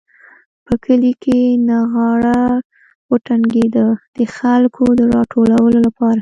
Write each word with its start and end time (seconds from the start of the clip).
په 0.65 0.73
کلي 0.85 1.13
کې 1.23 1.39
نغاره 1.69 2.41
وډنګېده 3.11 3.87
د 4.17 4.19
خلکو 4.35 4.83
د 4.99 5.01
راټولولو 5.15 5.77
لپاره. 5.87 6.19